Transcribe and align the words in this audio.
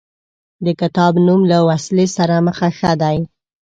د 0.65 0.67
کتاب 0.81 1.13
نوم 1.25 1.41
له 1.51 1.57
وسلې 1.69 2.05
سره 2.17 2.35
مخه 2.47 2.67
ښه 2.77 2.91
دی. 3.01 3.17